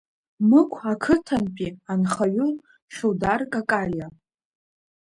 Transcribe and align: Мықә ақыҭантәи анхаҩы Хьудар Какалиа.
Мықә 0.49 0.77
ақыҭантәи 0.91 1.69
анхаҩы 1.91 2.47
Хьудар 2.95 3.41
Какалиа. 3.51 4.07